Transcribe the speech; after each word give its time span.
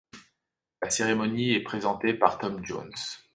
La 0.81 0.89
cérémonie 0.89 1.51
est 1.53 1.61
présentée 1.61 2.15
par 2.15 2.39
Tom 2.39 2.65
Jones. 2.65 2.89